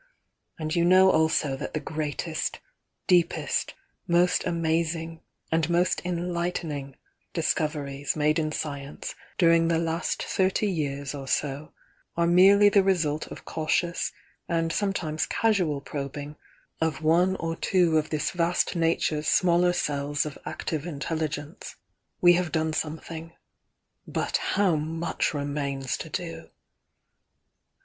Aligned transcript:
And 0.57 0.75
you 0.75 0.83
know 0.83 1.11
also 1.11 1.55
that 1.57 1.75
the 1.75 1.79
greatest, 1.79 2.59
deepest, 3.05 3.75
most 4.07 4.43
amazing, 4.47 5.21
and 5.51 5.69
most 5.69 6.01
enlighten 6.03 6.71
ing 6.71 6.95
discoveries 7.35 8.15
made 8.15 8.39
in 8.39 8.51
science 8.51 9.13
during 9.37 9.67
the 9.67 9.77
last 9.77 10.23
thirty 10.23 10.65
years 10.65 11.13
or 11.13 11.27
so 11.27 11.71
are 12.17 12.25
merely 12.25 12.67
the 12.67 12.81
result 12.81 13.27
of 13.27 13.45
cautious 13.45 14.11
and 14.49 14.73
sometimes 14.73 15.27
casual 15.27 15.81
probing 15.81 16.35
of 16.81 17.03
one 17.03 17.35
or 17.35 17.55
two 17.55 17.99
of 17.99 18.09
this 18.09 18.31
vast 18.31 18.75
Nature's 18.75 19.27
smaller 19.27 19.71
cells 19.71 20.25
of 20.25 20.35
active 20.47 20.87
intelligence. 20.87 21.75
We 22.21 22.33
have 22.33 22.51
done 22.51 22.73
something,— 22.73 23.33
but 24.17 24.37
how 24.37 24.75
much 24.77 25.35
remains 25.35 25.95
to 25.97 26.09
do!" 26.09 26.49